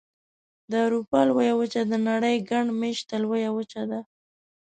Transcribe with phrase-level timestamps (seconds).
[0.71, 3.99] د اروپا لویه وچه د نړۍ ګڼ مېشته لویه وچه ده.